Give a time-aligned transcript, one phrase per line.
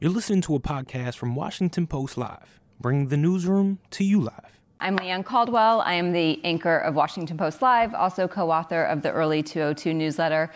[0.00, 4.58] You're listening to a podcast from Washington Post Live, bringing the newsroom to you live.
[4.80, 5.82] I'm Leigh Ann Caldwell.
[5.82, 9.92] I am the anchor of Washington Post Live, also co author of the Early 202
[9.92, 10.50] newsletter.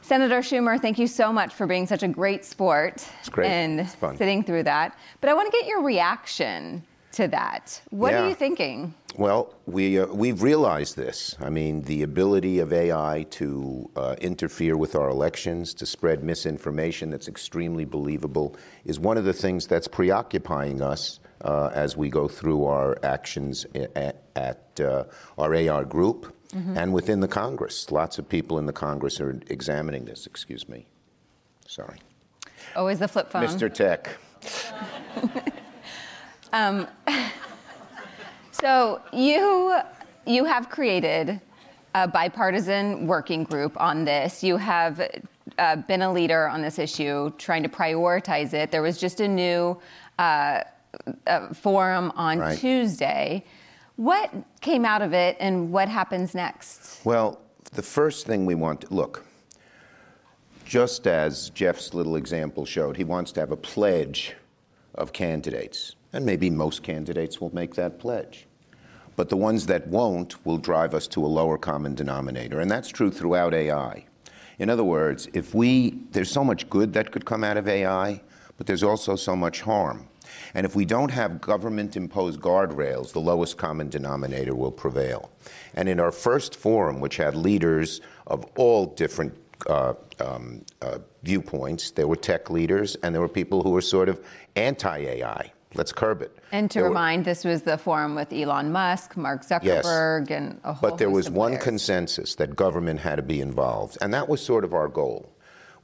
[0.00, 3.48] Senator Schumer, thank you so much for being such a great sport It's great.
[3.48, 4.16] and It's fun.
[4.16, 4.96] sitting through that.
[5.20, 6.82] But I want to get your reaction
[7.18, 7.80] to that.
[7.90, 8.22] What Yeah.
[8.22, 8.94] are you thinking?
[9.16, 11.34] Well, we, uh, we've realized this.
[11.40, 17.10] I mean, the ability of AI to uh, interfere with our elections, to spread misinformation
[17.10, 18.54] that's extremely believable,
[18.84, 23.66] is one of the things that's preoccupying us uh, as we go through our actions
[23.96, 25.02] at, at uh,
[25.38, 27.90] our AR group and within the Congress.
[27.90, 30.24] Lots of people in the Congress are examining this.
[30.24, 30.86] Excuse me.
[31.66, 31.98] Sorry.
[32.76, 33.44] Always the flip phone.
[33.44, 33.68] Mr.
[33.72, 34.16] Tech.
[38.60, 39.80] So you
[40.26, 41.40] you have created
[41.94, 44.42] a bipartisan working group on this.
[44.42, 45.00] You have
[45.58, 48.70] uh, been a leader on this issue, trying to prioritize it.
[48.70, 49.80] There was just a new
[50.18, 50.62] uh,
[51.26, 52.58] uh, forum on Right.
[52.58, 53.44] Tuesday.
[53.96, 57.04] What came out of it, and what happens next?
[57.04, 57.40] Well,
[57.72, 59.24] the first thing we want to look,
[60.64, 64.34] just as Jeff's little example showed, he wants to have a pledge
[64.94, 65.94] of candidates.
[66.12, 68.47] And maybe most candidates will make that pledge.
[69.18, 72.60] But the ones that won't will drive us to a lower common denominator.
[72.60, 74.04] And that's true throughout AI.
[74.60, 78.20] In other words, if we, there's so much good that could come out of AI,
[78.56, 80.06] but there's also so much harm.
[80.54, 85.32] And if we don't have government imposed guardrails, the lowest common denominator will prevail.
[85.74, 89.34] And in our first forum, which had leaders of all different
[89.66, 94.08] uh, um, uh, viewpoints, there were tech leaders and there were people who were sort
[94.08, 94.24] of
[94.54, 95.50] anti AI.
[95.74, 96.36] Let's curb it.
[96.50, 99.84] And to There were- remind, this was the forum with Elon Musk, Mark Yes.
[99.84, 101.64] Zuckerberg, and a whole But there was one players.
[101.64, 105.30] consensus that government had to be involved, and that was sort of our goal.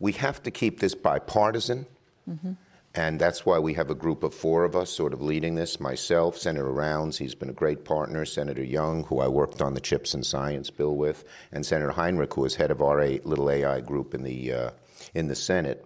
[0.00, 1.86] We have to keep this bipartisan,
[2.28, 2.52] Mm-hmm.
[2.94, 5.78] and that's why we have a group of four of us sort of leading this.
[5.78, 9.80] Myself, Senator Rounds, he's been a great partner, Senator Young, who I worked on the
[9.80, 13.50] Chips and Science bill with, and Senator Heinrich, who was head of our A- little
[13.50, 14.70] AI group in the, uh,
[15.12, 15.84] in the Senate.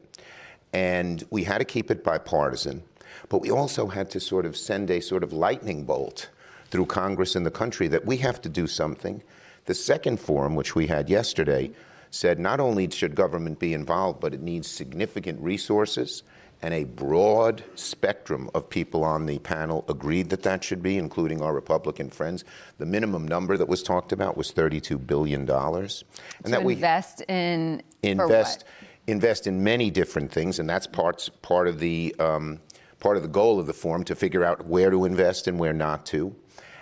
[0.72, 2.82] And we had to keep it bipartisan,
[3.28, 6.30] but we also had to sort of send a sort of lightning bolt
[6.70, 9.22] through Congress and the country that we have to do something.
[9.66, 11.70] The second forum, which we had yesterday,
[12.10, 16.22] said not only should government be involved, but it needs significant resources.
[16.60, 21.40] And a broad spectrum of people on the panel agreed that that should be, including
[21.40, 22.44] our Republican friends.
[22.78, 25.48] The minimum number that was talked about was $32 billion.
[25.48, 28.64] And that we invest in invest
[29.06, 32.60] invest in many different things, and that's parts part of the um,
[33.00, 35.72] part of the goal of the forum to figure out where to invest and where
[35.72, 36.34] not to,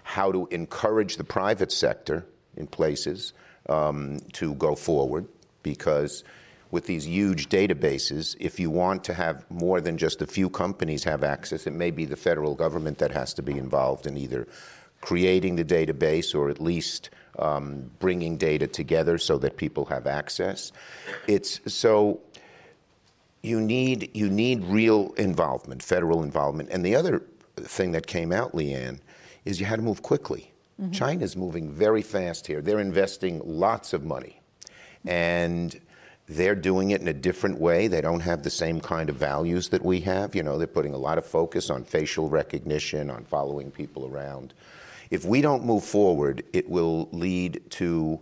[0.02, 3.32] how to encourage the private sector in places
[3.68, 5.26] um, to go forward,
[5.62, 6.24] because
[6.70, 11.04] with these huge databases, if you want to have more than just a few companies
[11.04, 14.46] have access, it may be the federal government that has to be involved in either
[15.00, 20.72] creating the database or at least um, bringing data together so that people have access.
[21.28, 22.20] It's so
[23.42, 26.70] you need you need real involvement, federal involvement.
[26.70, 27.22] And the other
[27.56, 29.00] thing that came out, Leigh Ann,
[29.44, 30.52] is you had to move quickly.
[30.80, 30.92] Mm-hmm.
[30.92, 32.60] China's moving very fast here.
[32.60, 34.40] They're investing lots of money,
[35.06, 35.78] and
[36.28, 37.86] they're doing it in a different way.
[37.86, 40.34] They don't have the same kind of values that we have.
[40.34, 44.52] You know, they're putting a lot of focus on facial recognition, on following people around.
[45.10, 48.18] If we don't move forward, it will lead to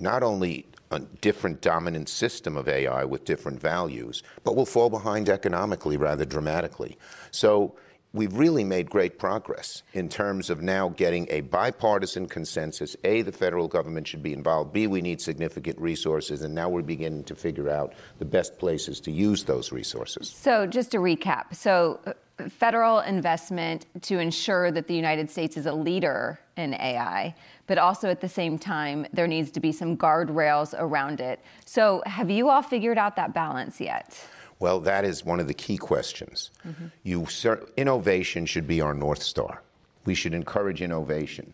[0.00, 5.28] not only a different dominant system of AI with different values, but we'll fall behind
[5.28, 6.96] economically rather dramatically.
[7.30, 7.76] So
[8.12, 12.96] we've really made great progress in terms of now getting a bipartisan consensus.
[13.04, 14.72] A, the federal government should be involved.
[14.72, 16.42] B, we need significant resources.
[16.42, 20.30] And now we're beginning to figure out the best places to use those resources.
[20.30, 22.00] So, just to recap so,
[22.48, 27.34] federal investment to ensure that the United States is a leader in AI,
[27.66, 31.40] but also at the same time, there needs to be some guardrails around it.
[31.64, 34.18] So, have you all figured out that balance yet?
[34.60, 36.50] Well, that is one of the key questions.
[36.66, 36.86] Mm-hmm.
[37.04, 39.62] You cer- innovation should be our north star.
[40.04, 41.52] We should encourage innovation,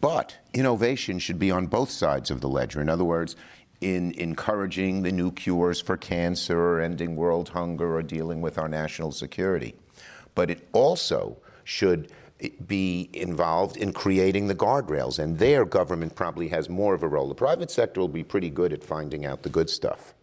[0.00, 2.80] but innovation should be on both sides of the ledger.
[2.80, 3.36] In other words,
[3.80, 8.68] in encouraging the new cures for cancer, or ending world hunger, or dealing with our
[8.68, 9.74] national security,
[10.34, 12.10] but it also should
[12.66, 17.28] be involved in creating the guardrails, and there government probably has more of a role.
[17.28, 20.14] The private sector will be pretty good at finding out the good stuff,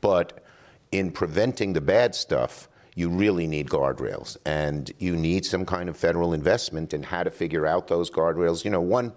[0.00, 0.42] but
[0.90, 5.96] in preventing the bad stuff, you really need guardrails, and you need some kind of
[5.96, 8.64] federal investment in how to figure out those guardrails.
[8.64, 9.12] You know, one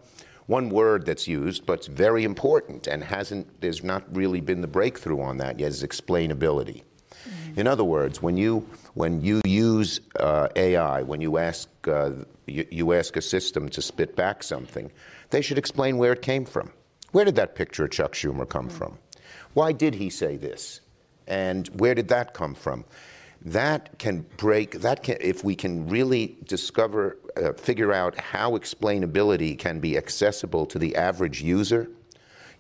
[0.48, 3.62] one word that's used, but it's very important and hasn't.
[3.62, 5.70] There's not really been the breakthrough on that yet.
[5.70, 6.84] Is explainability.
[7.56, 12.12] In other words, when you when you use uh, AI, when you ask uh,
[12.48, 14.92] you, you ask a system to spit back something,
[15.30, 16.72] they should explain where it came from.
[17.12, 18.98] Where did that picture of Chuck Schumer come from?
[19.54, 20.82] Why did he say this?
[21.28, 22.84] And where did that come from?
[23.42, 29.58] That can break, that can, if we can really discover, uh, figure out how explainability
[29.58, 31.90] can be accessible to the average user,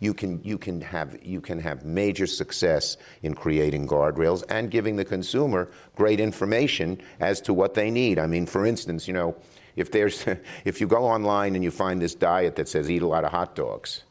[0.05, 4.95] you can, you, can have, you can have major success in creating guardrails and giving
[4.95, 8.19] the consumer great information as to what they need.
[8.19, 9.35] I mean, for instance, you know,
[9.75, 10.25] if, there's,
[10.65, 13.31] if you go online and you find this diet that says eat a lot of
[13.31, 14.03] hot dogs,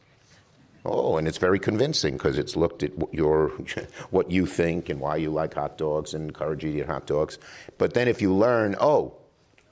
[0.86, 3.48] Oh, and it's very convincing because it's looked at your
[4.10, 7.06] what you think and why you like hot dogs and encourage you to eat hot
[7.06, 7.38] dogs.
[7.78, 9.14] But then if you learn, oh,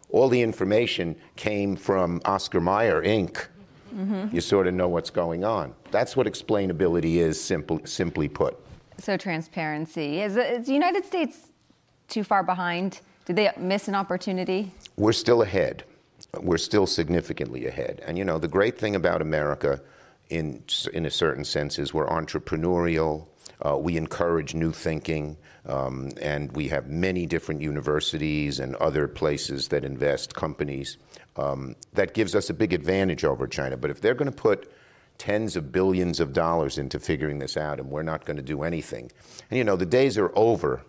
[0.08, 3.46] all the information came from Oscar Mayer Inc.
[3.92, 4.34] Mm-hmm.
[4.34, 5.74] You sort of know what's going on.
[5.90, 8.58] That's what explainability is, simply, simply put.
[8.98, 11.48] So transparency is, is the United States
[12.08, 13.00] too far behind?
[13.24, 14.72] Did they miss an opportunity?
[14.96, 15.84] We're still ahead.
[16.40, 18.02] We're still significantly ahead.
[18.06, 19.80] And you know, the great thing about America
[20.30, 20.62] in,
[20.92, 23.26] in a certain sense is we're entrepreneurial.
[23.64, 25.36] Uh, we encourage new thinking,
[25.66, 30.98] um, and we have many different universities and other places that invest companies.
[31.36, 33.76] Um, that gives us a big advantage over China.
[33.76, 34.70] But if they're going to put
[35.18, 38.62] tens of billions of dollars into figuring this out, and we're not going to do
[38.62, 39.10] anything,
[39.50, 40.82] and you know, the days are over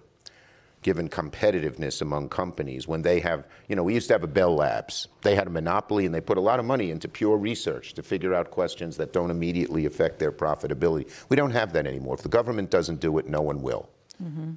[0.84, 4.54] given competitiveness among companies when they have, you know, we used to have a Bell
[4.54, 5.08] Labs.
[5.22, 8.04] They had a monopoly and they put a lot of money into pure research to
[8.04, 11.10] figure out questions that don't immediately affect their profitability.
[11.30, 12.16] We don't have that anymore.
[12.16, 13.90] If the government doesn't do it, no one will.
[14.22, 14.52] Mm-hmm.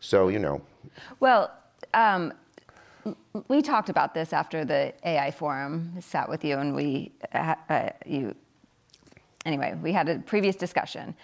[0.00, 0.62] So, you know.
[1.20, 1.52] Well,
[1.94, 2.32] um,
[3.48, 7.88] we talked about this after the AI forum, sat with you, and we, uh, uh,
[8.06, 8.34] you,
[9.44, 11.14] anyway, we had a previous discussion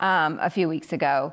[0.00, 1.32] um, a few weeks ago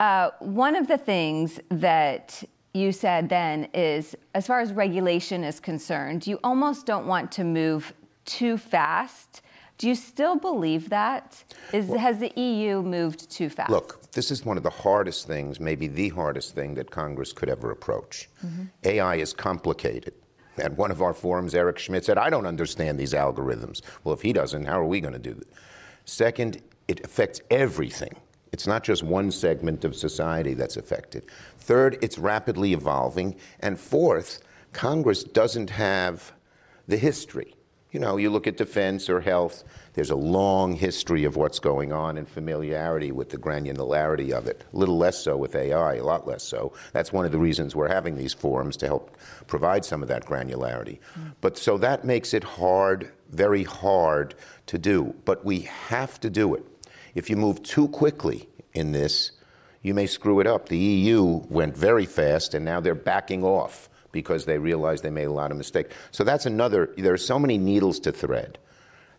[0.00, 2.42] uh, one of the things that
[2.72, 7.44] you said then is as far as regulation is concerned, you almost don't want to
[7.44, 7.92] move
[8.24, 9.42] too fast.
[9.76, 11.42] Do you still believe that?
[11.72, 13.70] Is, well, has the EU moved too fast?
[13.70, 17.48] Look, this is one of the hardest things, maybe the hardest thing that Congress could
[17.48, 18.28] ever approach.
[18.44, 18.64] Mm-hmm.
[18.84, 20.14] AI is complicated.
[20.58, 23.80] At one of our forums, Eric Schmidt said, I don't understand these algorithms.
[24.04, 25.48] Well, if he doesn't, how are we going to do it?
[26.04, 28.14] Second, it affects everything.
[28.60, 31.24] It's not just one segment of society that's affected.
[31.60, 33.36] Third, it's rapidly evolving.
[33.60, 34.42] And fourth,
[34.74, 36.32] Congress doesn't have
[36.86, 37.54] the history.
[37.90, 39.64] You know, you look at defense or health,
[39.94, 44.62] there's a long history of what's going on and familiarity with the granularity of it.
[44.74, 46.74] A little less so with AI, a lot less so.
[46.92, 49.16] That's one of the reasons we're having these forums to help
[49.46, 50.98] provide some of that granularity.
[51.18, 51.32] Mm.
[51.40, 54.34] But so that makes it hard, very hard
[54.66, 55.14] to do.
[55.24, 56.66] But we have to do it.
[57.14, 59.32] If you move too quickly in this,
[59.82, 60.68] you may screw it up.
[60.68, 65.24] The EU went very fast, and now they're backing off because they realize they made
[65.24, 65.94] a lot of mistakes.
[66.10, 68.58] So that's another, there are so many needles to thread.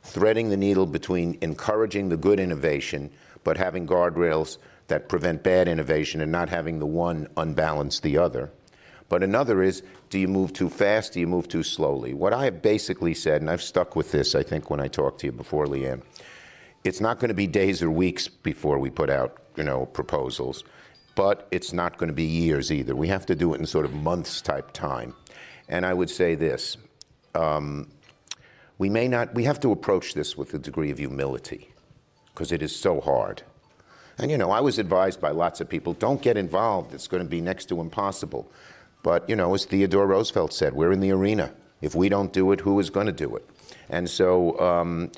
[0.04, 3.12] Threading the needle between encouraging the good innovation,
[3.44, 4.58] but having guardrails
[4.88, 8.52] that prevent bad innovation and not having the one unbalance the other.
[9.10, 11.14] But another is do you move too fast?
[11.14, 12.14] Do you move too slowly?
[12.14, 15.20] What I have basically said, and I've stuck with this, I think, when I talked
[15.22, 16.02] to you before, Leigh Ann,
[16.84, 20.64] it's not going to be days or weeks before we put out, you know, proposals,
[21.16, 22.96] but it's not going to be years either.
[22.96, 25.14] We have to do it in sort of months type time.
[25.70, 26.78] And I would say this
[27.36, 27.90] um,
[28.78, 31.70] we may not, we have to approach this with a degree of humility
[32.34, 33.44] because it is so hard.
[34.18, 37.24] And you know, I was advised by lots of people don't get involved, it's going
[37.24, 38.52] to be next to impossible.
[39.04, 41.54] But you know, as Theodore Roosevelt said, we're in the arena.
[41.82, 43.48] If we don't do it, who is going to do it?
[43.90, 45.12] And so um,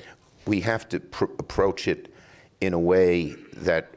[0.46, 2.12] we have to pr- approach it
[2.60, 3.90] in a way that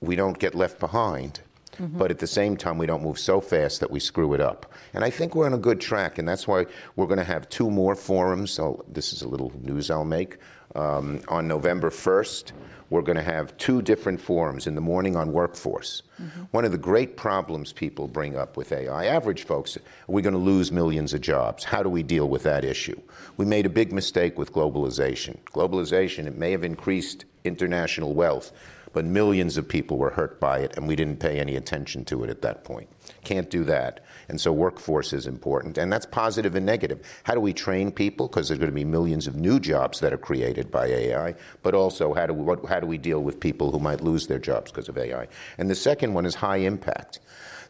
[0.00, 1.40] we don't get left behind.
[1.78, 1.98] Mm-hmm.
[1.98, 4.72] But at the same time, we don't move so fast that we screw it up.
[4.92, 7.48] And I think we're on a good track, and that's why we're going to have
[7.48, 8.58] two more forums.
[8.58, 10.38] I'll, this is a little news I'll make.
[10.74, 12.52] Um, on November 1st,
[12.90, 16.02] we're going to have two different forums in the morning on workforce.
[16.20, 16.42] Mm-hmm.
[16.50, 20.34] One of the great problems people bring up with AI, average folks, are we going
[20.34, 21.64] to lose millions of jobs?
[21.64, 23.00] How do we deal with that issue?
[23.36, 25.38] We made a big mistake with globalization.
[25.44, 28.52] Globalization, it may have increased international wealth,
[28.94, 32.24] but millions of people were hurt by it, and we didn't pay any attention to
[32.24, 32.88] it at that point.
[33.24, 34.04] Can't do that.
[34.28, 37.04] And so workforce is important, and that's positive and negative.
[37.24, 38.28] How do we train people?
[38.28, 41.74] Because there's going to be millions of new jobs that are created by AI, but
[41.74, 44.38] also how do we, what, how do we deal with people who might lose their
[44.38, 45.26] jobs because of AI?
[45.58, 47.18] And the second one is high impact.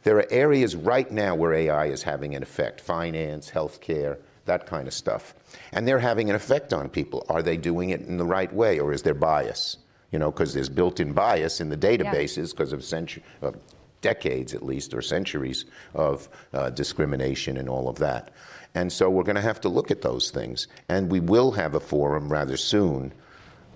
[0.05, 4.87] There are areas right now where AI is having an effect finance, healthcare, that kind
[4.87, 5.35] of stuff.
[5.73, 7.25] And they're having an effect on people.
[7.31, 9.79] Are they doing it in the right way, or is there bias?
[10.11, 12.77] You know, because there's built in bias in the databases because yeah.
[12.77, 13.53] of century, uh,
[14.01, 18.31] decades at least, or centuries of uh, discrimination and all of that.
[18.75, 20.69] And so we're going to have to look at those things.
[20.89, 23.13] And we will have a forum rather soon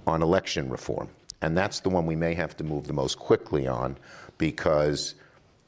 [0.06, 1.08] on election reform.
[1.40, 3.96] And that's the one we may have to move the most quickly on
[4.38, 5.14] because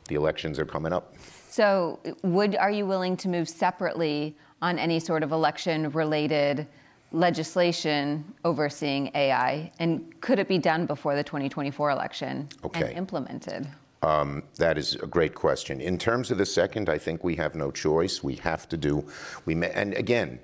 [0.08, 1.14] the elections are coming up.
[1.48, 6.66] So, would are you willing to move separately on any sort of election-related
[7.12, 12.88] legislation overseeing AI, and could it be done before the 2024 election okay.
[12.88, 13.66] and implemented?
[14.02, 15.80] Um, that is a great question.
[15.80, 18.22] In terms of the second, I think we have no choice.
[18.22, 19.04] We have to do.
[19.44, 20.40] We may, and again,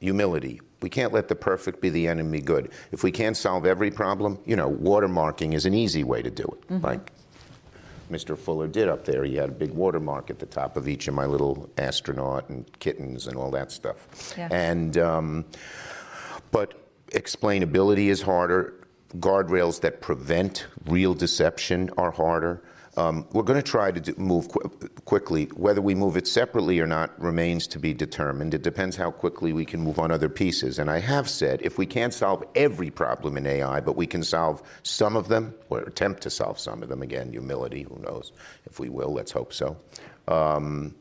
[0.00, 0.60] humility.
[0.82, 2.70] We can't let the perfect be the enemy good.
[2.92, 6.44] If we can't solve every problem, you know, watermarking is an easy way to do
[6.44, 6.68] it.
[6.68, 6.84] Mm-hmm.
[6.84, 7.12] Like
[8.10, 8.38] Mr.
[8.38, 9.24] Fuller did up there.
[9.24, 12.66] He had a big watermark at the top of each of my little astronaut and
[12.78, 14.34] kittens and all that stuff.
[14.36, 14.48] Yeah.
[14.50, 15.44] And um,
[16.50, 16.74] but
[17.10, 18.74] explainability is harder.
[19.16, 22.62] Guardrails that prevent real deception are harder.
[22.98, 24.68] Um, we're going to try to do, move qu-
[25.04, 25.44] quickly.
[25.54, 28.54] Whether we move it separately or not remains to be determined.
[28.54, 30.80] It depends how quickly we can move on other pieces.
[30.80, 34.24] And I have said if we can't solve every problem in AI, but we can
[34.24, 38.32] solve some of them, or attempt to solve some of them, again, humility, who knows
[38.66, 39.76] if we will, let's hope so,
[40.26, 40.92] um,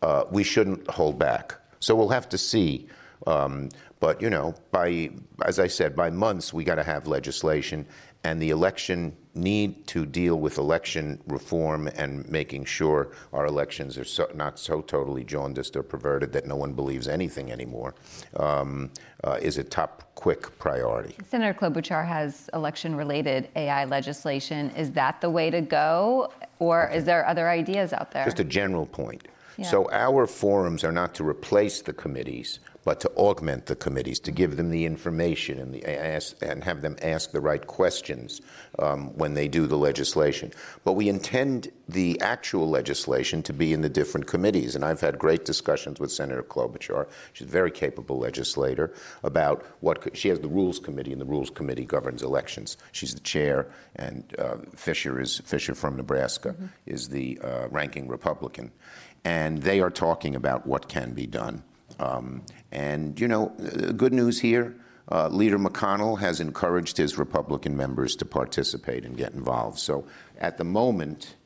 [0.00, 1.54] uh, we shouldn't hold back.
[1.80, 2.88] So we'll have to see.
[3.26, 3.68] Um,
[4.02, 5.10] but, you know, by,
[5.44, 7.86] as I said, by months, we got to have legislation
[8.24, 14.04] and the election need to deal with election reform and making sure our elections are
[14.04, 17.94] so, not so totally jaundiced or perverted that no one believes anything anymore
[18.40, 18.90] um,
[19.22, 21.14] uh, is a top quick priority.
[21.30, 24.70] Senator Klobuchar has election related AI legislation.
[24.70, 28.24] Is that the way to go, or is there other ideas out there?
[28.24, 29.28] Just a general point.
[29.58, 29.66] Yeah.
[29.66, 34.32] So, our forums are not to replace the committees but to augment the committees, to
[34.32, 38.40] give them the information and, the, ask, and have them ask the right questions
[38.78, 40.52] um, when they do the legislation.
[40.84, 44.74] But we intend the actual legislation to be in the different committees.
[44.74, 47.08] And I've had great discussions with Senator Klobuchar.
[47.32, 51.50] She's a very capable legislator about what she has the Rules Committee, and the Rules
[51.50, 52.76] Committee governs elections.
[52.92, 56.66] She's the chair, and uh, Fischer is Fischer from Nebraska mm-hmm.
[56.86, 58.72] is the uh, ranking Republican,
[59.24, 61.62] and they are talking about what can be done.
[61.98, 63.48] Um, and, you know,
[63.96, 64.76] good news here
[65.10, 69.78] uh, Leader McConnell has encouraged his Republican members to participate and get involved.
[69.78, 70.06] So
[70.38, 71.36] at the moment,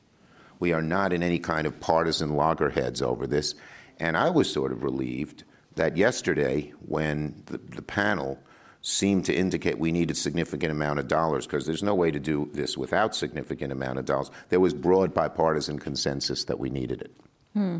[0.61, 3.55] we are not in any kind of partisan loggerheads over this.
[3.99, 8.39] And I was sort of relieved that yesterday, when the, the panel
[8.83, 12.49] seemed to indicate we needed significant amount of dollars, because there's no way to do
[12.53, 17.17] this without significant amount of dollars, there was broad bipartisan consensus that we needed it.
[17.53, 17.79] Hmm.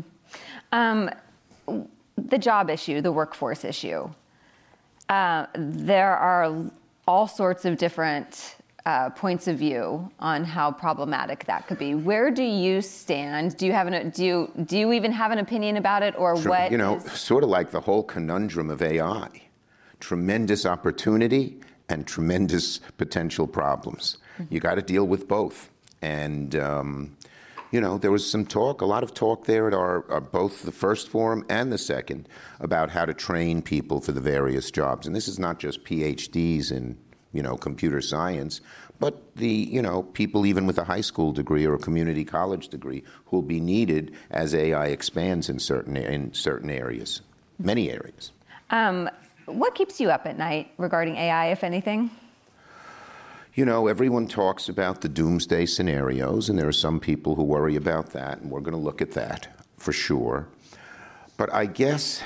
[0.73, 1.09] Um,
[2.17, 4.09] the job issue, the workforce issue.
[5.09, 6.71] Uh, there are
[7.07, 8.55] all sorts of different
[8.85, 11.93] uh, points of view on how problematic that could be.
[11.93, 13.57] Where do you stand?
[13.57, 16.37] Do you have an do you do you even have an opinion about it, or
[16.37, 16.49] sure.
[16.49, 16.71] what?
[16.71, 17.11] You know, is...
[17.11, 19.29] sort of like the whole conundrum of AI:
[19.99, 21.57] tremendous opportunity
[21.89, 24.17] and tremendous potential problems.
[24.39, 24.53] Mm-hmm.
[24.53, 25.69] You got to deal with both,
[26.01, 27.17] and um,
[27.71, 30.63] you know, there was some talk, a lot of talk there at our, our, both
[30.63, 32.27] the first forum and the second
[32.59, 35.05] about how to train people for the various jobs.
[35.05, 36.97] And this is not just PhDs in,
[37.33, 38.61] you know, computer science,
[38.99, 42.69] but the, you know, people even with a high school degree or a community college
[42.69, 47.21] degree who will be needed as AI expands in certain in certain areas,
[47.59, 48.31] many areas.
[48.69, 49.09] Um,
[49.45, 52.09] what keeps you up at night regarding AI, if anything?
[53.57, 57.75] You know, everyone talks about the doomsday scenarios, and there are some people who worry
[57.75, 59.47] about that, and we're going to look at that
[59.77, 60.47] for sure.
[61.37, 62.21] But I guess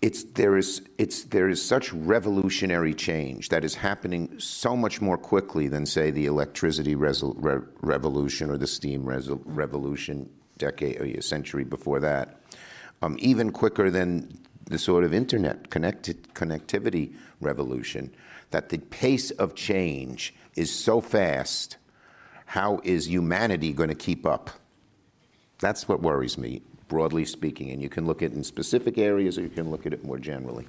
[0.00, 5.18] it's, there, is, it's, there is such revolutionary change that is happening so much more
[5.18, 10.26] quickly than, say, the electricity resol- re- revolution or the steam resol- revolution
[10.56, 12.40] decade, or a century before that.
[13.02, 14.38] Um, even quicker than
[14.70, 18.10] the sort of internet connected connectivity revolution
[18.50, 21.76] that the pace of change is so fast.
[22.46, 24.50] How is humanity going to keep up?
[25.60, 27.70] That's what worries me, broadly speaking.
[27.70, 30.04] And you can look at it in specific areas or you can look at it
[30.04, 30.66] more generally.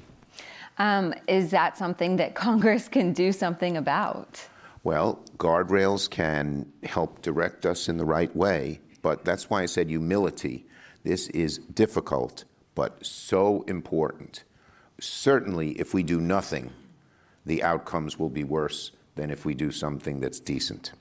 [0.78, 4.48] Um, is that something that Congress can do something about?
[4.84, 9.90] Well, guardrails can help direct us in the right way, but that's why I said
[9.90, 10.66] humility.
[11.04, 12.46] This is difficult,
[12.82, 14.44] but so important.
[15.00, 16.72] Certainly, if we do nothing,
[17.46, 20.94] the outcomes will be worse than if we do something that's decent.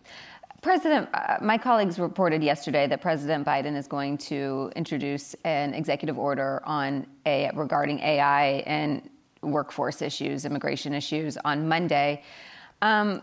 [0.61, 6.19] President, uh, my colleagues reported yesterday that President Biden is going to introduce an executive
[6.19, 9.09] order on a, regarding AI and
[9.41, 12.23] workforce issues, immigration issues on Monday.
[12.83, 13.23] Um,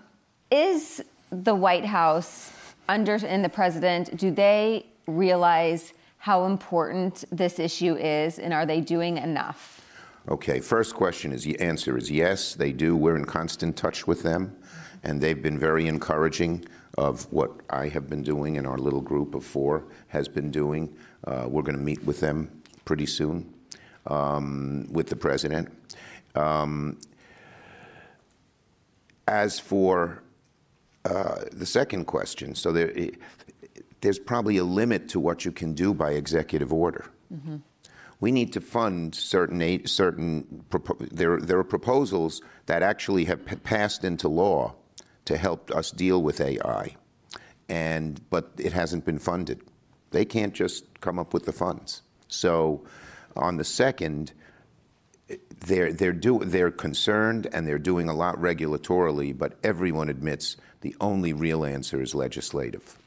[0.49, 2.51] is the White House
[2.89, 8.81] under in the president, do they realize how important this issue is, and are they
[8.81, 9.81] doing enough?
[10.29, 12.97] Okay, first question is the answer is yes, they do.
[12.97, 14.57] We're in constant touch with them,
[15.03, 16.65] and they've been very encouraging
[16.97, 20.93] of what I have been doing and our little group of four has been doing.
[21.25, 23.53] Uh, we're going to meet with them pretty soon
[24.07, 25.69] um, with the president.
[26.35, 26.99] Um,
[29.27, 30.23] as for
[31.05, 32.91] uh, the second question, so there,
[34.01, 37.05] there's probably a limit to what you can do by executive order.
[37.33, 37.57] Mm-hmm.
[38.19, 40.65] We need to fund certain certain.
[40.99, 44.73] There, there are proposals that actually have p- passed into law
[45.25, 46.95] to help us deal with AI,
[47.69, 49.61] and but it hasn't been funded.
[50.11, 52.01] They can't just come up with the funds.
[52.27, 52.85] So,
[53.35, 54.33] on the second,
[55.59, 60.95] they're they're do they're concerned and they're doing a lot regulatorily, but everyone admits the
[61.01, 62.97] only real answer is legislative.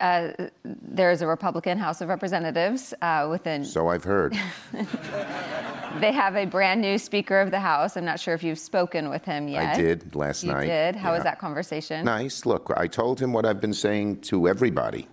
[0.00, 0.30] Uh,
[0.64, 3.64] there's a Republican House of Representatives uh, within.
[3.64, 4.38] So I've heard.
[6.00, 7.96] they have a brand new Speaker of the House.
[7.96, 9.74] I'm not sure if you've spoken with him yet.
[9.74, 10.62] I did last you night.
[10.62, 10.96] You did.
[10.96, 11.16] How yeah.
[11.16, 12.04] was that conversation?
[12.04, 12.46] Nice.
[12.46, 15.08] Look, I told him what I've been saying to everybody.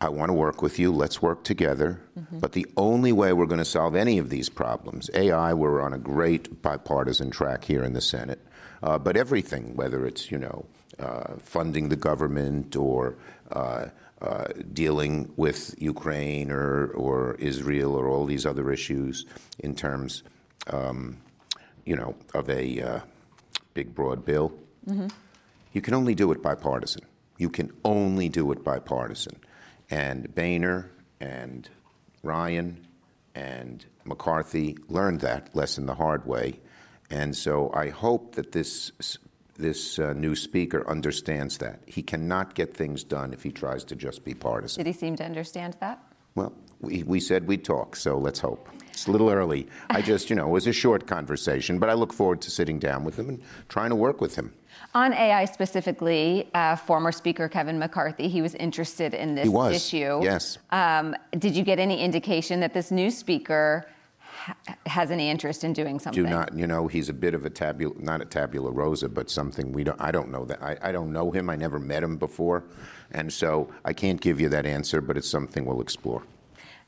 [0.00, 0.90] I want to work with you.
[0.90, 2.00] Let's work together.
[2.18, 2.38] Mm-hmm.
[2.38, 5.92] But the only way we're going to solve any of these problems, AI, we're on
[5.92, 8.40] a great bipartisan track here in the Senate.
[8.82, 10.64] Uh, but everything, whether it's you know
[11.42, 13.16] funding the government or
[13.52, 13.86] uh,
[14.22, 19.24] uh, dealing with Ukraine or, or Israel or all these other issues
[19.58, 20.22] in terms,
[20.66, 21.16] um,
[21.86, 23.00] you know, of a uh,
[23.72, 24.52] big broad bill,
[24.86, 25.08] mm-hmm.
[25.72, 27.02] you can only do it bipartisan.
[27.38, 29.40] You can only do it bipartisan.
[29.88, 31.68] And Boehner and
[32.22, 32.86] Ryan
[33.34, 36.60] and McCarthy learned that lesson the hard way.
[37.08, 38.92] And so I hope that this
[39.60, 41.80] this uh, new speaker understands that.
[41.86, 44.82] He cannot get things done if he tries to just be partisan.
[44.82, 46.02] Did he seem to understand that?
[46.34, 48.68] Well, we, we said we'd talk, so let's hope.
[48.88, 49.68] It's a little early.
[49.88, 52.78] I just, you know, it was a short conversation, but I look forward to sitting
[52.78, 54.52] down with him and trying to work with him.
[54.94, 60.20] On AI specifically, uh, former Speaker Kevin McCarthy, he was interested in this issue.
[60.22, 60.58] Yes.
[60.70, 63.86] Um, did you get any indication that this new speaker
[64.86, 66.22] has any interest in doing something.
[66.22, 69.30] Do not, you know, he's a bit of a tabula, not a tabula rosa, but
[69.30, 70.00] something we don't.
[70.00, 70.62] I don't know that.
[70.62, 71.50] I, I don't know him.
[71.50, 72.64] I never met him before,
[73.10, 75.00] and so I can't give you that answer.
[75.00, 76.22] But it's something we'll explore.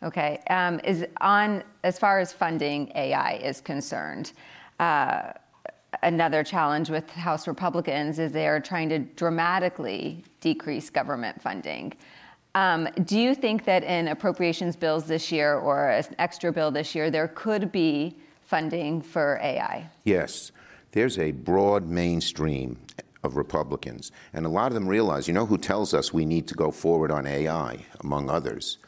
[0.03, 0.41] Okay.
[0.51, 4.33] Um, is on as far as funding AI is concerned.
[4.81, 5.33] Uh,
[6.03, 11.93] another challenge with House Republicans is they are trying to dramatically decrease government funding.
[12.55, 16.95] Um, do you think that in appropriations bills this year or an extra bill this
[16.95, 19.89] year, there could be funding for AI?
[20.05, 20.53] Yes.
[20.93, 22.79] There's a broad mainstream
[23.23, 26.47] of Republicans, and a lot of them realize, you know, who tells us we need
[26.49, 28.79] to go forward on AI, among others?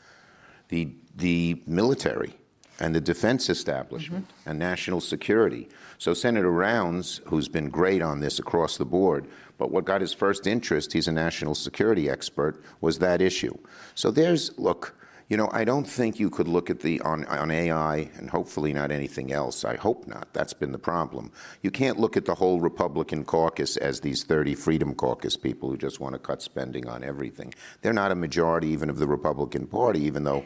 [0.68, 2.34] The, the military
[2.80, 4.50] and the defense establishment mm-hmm.
[4.50, 5.68] and national security.
[5.98, 9.26] So Senator Rounds, who's been great on this across the board,
[9.58, 13.56] but what got his first interest, he's a national security expert, was that issue.
[13.94, 14.96] So there's, look,
[15.28, 18.74] you know, I don't think you could look at the on, on AI and hopefully
[18.74, 19.64] not anything else.
[19.64, 20.28] I hope not.
[20.34, 21.32] That's been the problem.
[21.62, 25.78] You can't look at the whole Republican caucus as these 30 Freedom Caucus people who
[25.78, 27.54] just want to cut spending on everything.
[27.80, 30.44] They're not a majority even of the Republican Party, even though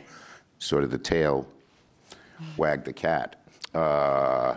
[0.59, 1.49] sort of the tail
[2.57, 3.37] wagged the cat.
[3.75, 4.57] Uh,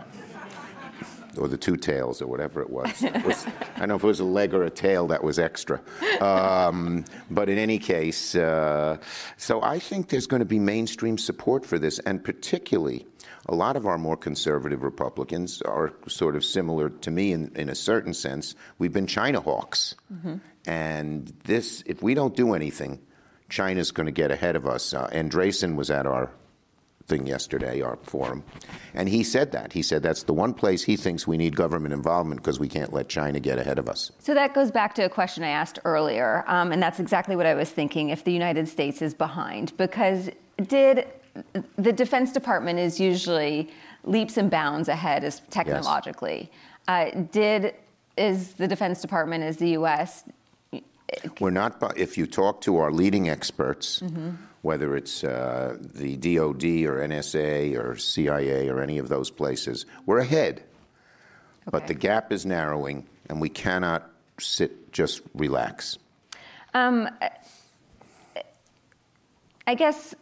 [1.38, 3.02] or the two tails or whatever it was.
[3.02, 5.38] It was I don't know if it was a leg or a tail that was
[5.38, 5.80] extra.
[6.20, 8.98] Um, but in any case, uh,
[9.36, 13.06] so I think there's going to be mainstream support for this, and particularly
[13.46, 17.68] a lot of our more conservative Republicans are sort of similar to me in, in
[17.68, 18.54] a certain sense.
[18.78, 19.96] We've been China hawks.
[20.12, 20.36] Mm-hmm.
[20.66, 23.00] And this, if we don't do anything,
[23.48, 24.94] China's going to get ahead of us.
[24.94, 26.30] Uh, Andreessen was at our
[27.06, 28.42] thing yesterday, our forum,
[28.94, 29.72] and he said that.
[29.72, 32.92] He said that's the one place he thinks we need government involvement because we can't
[32.92, 34.12] let China get ahead of us.
[34.18, 37.46] So that goes back to a question I asked earlier, um, and that's exactly what
[37.46, 39.76] I was thinking if the United States is behind.
[39.76, 40.30] Because
[40.66, 41.06] did
[41.76, 43.70] the Defense Department is usually
[44.04, 46.50] leaps and bounds ahead as technologically.
[46.88, 47.14] Yes.
[47.14, 47.74] Uh, did
[48.16, 50.24] is the Defense Department, is the U.S.
[51.40, 51.80] We're not.
[51.96, 54.00] If you talk to our leading experts.
[54.00, 59.86] Mm-hmm whether it's uh, the DoD or NSA or CIA or any of those places.
[60.06, 61.70] We're ahead, okay.
[61.70, 65.98] but the gap is narrowing, and we cannot sit just relax.
[66.74, 67.08] Um,
[69.66, 70.14] I guess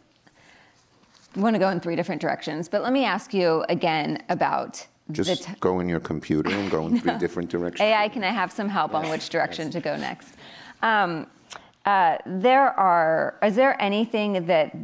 [1.35, 4.85] I want to go in three different directions, but let me ask you again about.
[5.11, 6.99] Just t- go in your computer and go in no.
[6.99, 7.81] three different directions.
[7.81, 10.35] AI, can I have some help on which direction to go next?
[10.81, 11.27] Um,
[11.85, 13.37] Uh, there are.
[13.43, 14.75] Is there anything that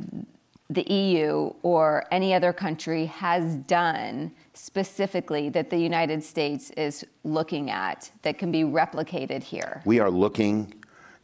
[0.69, 7.69] the EU or any other country has done specifically that the United States is looking
[7.69, 9.81] at that can be replicated here?
[9.85, 10.73] We are looking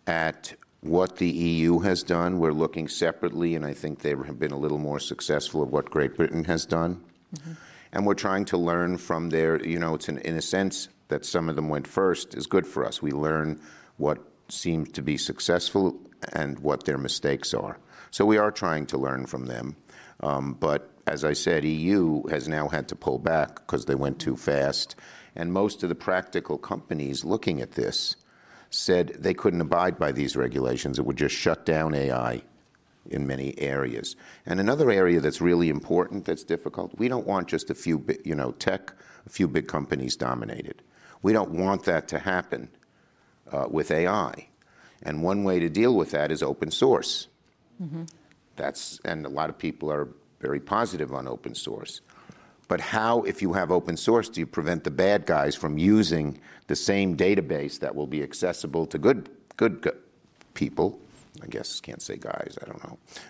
[0.08, 2.40] at what the EU has done.
[2.40, 5.90] We're looking separately, and I think they have been a little more successful of what
[5.90, 7.04] Great Britain has done.
[7.36, 7.54] Mm-hmm.
[7.94, 11.26] And we're trying to learn from their, you know, it's in, in a sense that
[11.26, 13.02] some of them went first is good for us.
[13.02, 13.62] We learn
[13.98, 16.00] what seems to be successful
[16.34, 17.78] and what their mistakes are.
[18.12, 19.76] So we are trying to learn from them.
[20.20, 24.20] Um, but as I said, EU has now had to pull back because they went
[24.20, 24.96] too fast.
[25.36, 28.16] And most of the practical companies looking at this
[28.70, 30.98] said they couldn't abide by these regulations.
[30.98, 32.44] It would just shut down AI
[33.10, 34.16] in many areas.
[34.46, 38.36] And another area that's really important that's difficult, we don't want just a few, you
[38.36, 38.94] know, tech,
[39.26, 40.82] a few big companies dominated.
[41.22, 42.70] We don't want that to happen
[43.52, 44.48] uh, with AI.
[45.02, 47.28] And one way to deal with that is open source.
[47.82, 48.04] Mm-hmm.
[48.56, 50.08] That's, and a lot of people are
[50.40, 52.02] very positive on open source.
[52.68, 56.40] But how, if you have open source, do you prevent the bad guys from using
[56.68, 59.92] the same database that will be accessible to good, good
[60.54, 61.00] people?
[61.42, 62.58] I guess can't say guys.
[62.62, 62.84] I don't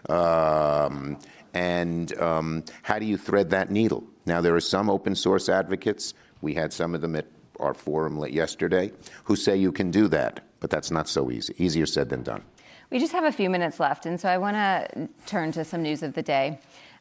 [0.10, 0.16] know.
[0.16, 1.20] Um,
[1.54, 4.04] and um, how do you thread that needle?
[4.26, 6.14] Now there are some open source advocates.
[6.42, 7.26] We had some of them at
[7.64, 8.92] our forum yesterday
[9.24, 11.54] who say you can do that, but that's not so easy.
[11.58, 12.44] Easier said than done.
[12.90, 15.82] We just have a few minutes left, and so I want to turn to some
[15.82, 16.60] news of the day.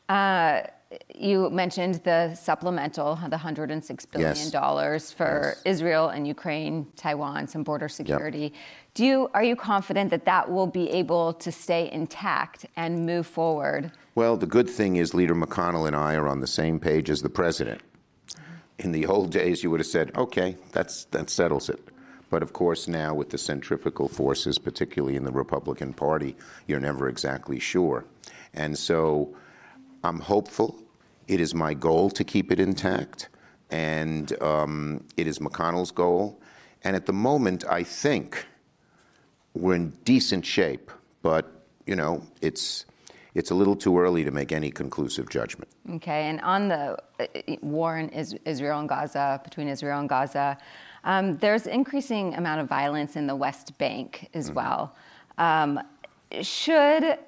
[0.09, 0.63] Uh,
[1.15, 5.13] you mentioned the supplemental, the $106 billion yes.
[5.13, 5.63] for yes.
[5.65, 8.41] Israel and Ukraine, Taiwan, some border security.
[8.41, 8.53] Yep.
[8.95, 13.27] Do you, are you confident that that will be able to stay intact and move
[13.27, 13.91] forward?
[14.15, 17.23] Well, the good thing is Leader McConnell and I are on the same page as
[17.23, 17.81] the president.
[18.79, 21.81] In the old days, you would have said, okay, that's, that settles it.
[22.31, 26.35] But of course, now with the centrifugal forces, particularly in the Republican Party,
[26.67, 28.07] you're never exactly sure.
[28.55, 29.37] And so
[30.03, 30.83] I'm hopeful.
[31.29, 33.29] It is my goal to keep it intact,
[33.71, 36.41] and um, it is McConnell's goal.
[36.85, 38.47] And at the moment, I think
[39.55, 40.91] we're in decent shape,
[41.23, 42.87] but you know, it's
[43.35, 45.71] it's a little too early to make any conclusive judgment.
[45.95, 47.27] Okay, and on the uh,
[47.63, 50.59] war in Israel and Gaza, between Israel and Gaza,
[51.05, 54.57] um, there's increasing amount of violence in the West Bank as mm-hmm.
[54.57, 54.97] well.
[55.39, 55.81] Um,
[56.41, 57.19] should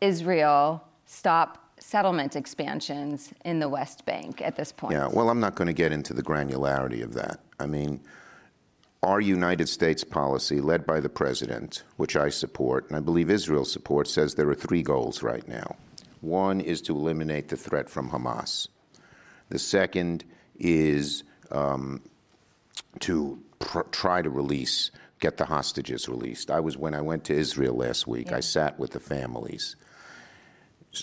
[0.00, 4.94] Israel stop settlement expansions in the West Bank at this point?
[4.94, 7.40] Yeah, well, I'm not going to get into the granularity of that.
[7.60, 8.00] I mean,
[9.04, 13.64] our United States policy, led by the president, which I support, and I believe Israel
[13.64, 15.76] supports, says there are three goals right now.
[16.20, 18.68] One is to eliminate the threat from Hamas.
[19.50, 20.24] The second
[20.58, 22.02] is um,
[23.00, 24.90] to pr- try to release,
[25.20, 26.50] get the hostages released.
[26.50, 28.30] I was when I went to Israel last week.
[28.30, 28.38] Yeah.
[28.38, 29.76] I sat with the families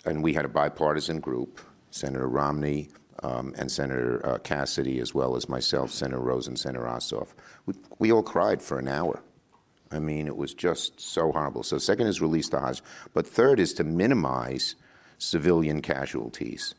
[0.06, 1.62] and we had a bipartisan group,
[1.92, 2.90] Senator Romney
[3.24, 7.30] um, and Senator uh, Cassidy, as well as myself, Senator Rosen, Senator Ossoff.
[7.66, 9.22] We, we, all cried for an hour.
[9.92, 11.64] I mean, it was just so horrible.
[11.64, 14.76] So, second is release the hostages, but third is to minimize
[15.18, 16.76] civilian casualties.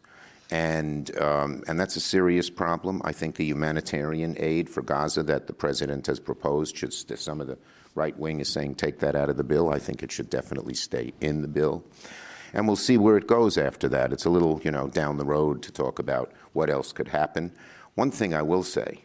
[0.51, 3.01] And, um, and that's a serious problem.
[3.05, 7.47] I think the humanitarian aid for Gaza that the president has proposed should, some of
[7.47, 7.57] the
[7.95, 9.73] right wing is saying take that out of the bill.
[9.73, 11.85] I think it should definitely stay in the bill
[12.53, 14.13] and we'll see where it goes after that.
[14.13, 17.53] It's a little, you know, down the road to talk about what else could happen.
[17.95, 19.05] One thing I will say,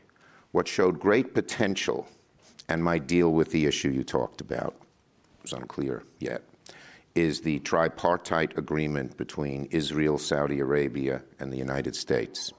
[0.51, 2.07] what showed great potential
[2.69, 4.75] and might deal with the issue you talked about,
[5.41, 6.43] was unclear yet,
[7.15, 12.51] is the tripartite agreement between Israel, Saudi Arabia, and the United States.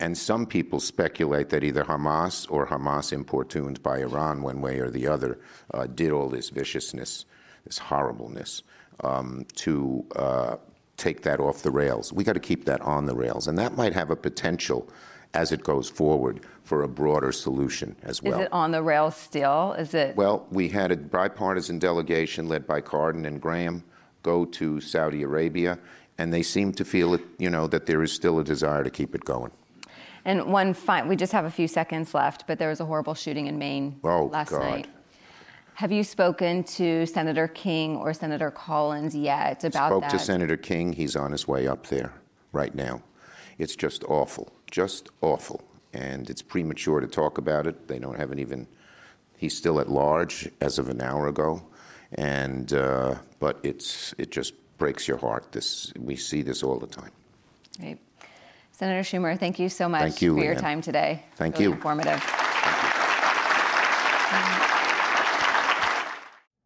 [0.00, 4.90] And some people speculate that either Hamas or Hamas importuned by Iran, one way or
[4.90, 5.38] the other,
[5.72, 7.24] uh, did all this viciousness,
[7.64, 8.64] this horribleness
[9.00, 10.56] um, to uh,
[10.96, 12.12] take that off the rails.
[12.12, 14.88] We got to keep that on the rails, and that might have a potential
[15.34, 18.40] as it goes forward for a broader solution as well.
[18.40, 19.72] Is it on the rails still?
[19.72, 20.14] Is it?
[20.16, 23.82] Well, we had a bipartisan delegation led by Cardin and Graham
[24.22, 25.78] go to Saudi Arabia,
[26.18, 28.90] and they seem to feel it, you know, that there is still a desire to
[28.90, 29.50] keep it going.
[30.24, 33.14] And one fine, we just have a few seconds left, but there was a horrible
[33.14, 34.60] shooting in Maine oh, last God.
[34.60, 34.88] night.
[35.74, 40.10] Have you spoken to Senator King or Senator Collins yet about Spoke that?
[40.10, 40.92] Spoke to Senator King.
[40.92, 42.12] He's on his way up there
[42.52, 43.02] right now.
[43.58, 45.62] It's just awful, just awful.
[45.92, 47.88] And it's premature to talk about it.
[47.88, 48.66] They don't haven't even,
[49.36, 51.62] he's still at large as of an hour ago.
[52.14, 55.52] And, uh, but it's, it just breaks your heart.
[55.52, 57.10] This, we see this all the time.
[57.78, 57.98] Great.
[58.72, 60.52] Senator Schumer, thank you so much you, for Leigh Ann.
[60.52, 61.22] your time today.
[61.36, 61.72] Thank really you.
[61.72, 62.22] Informative.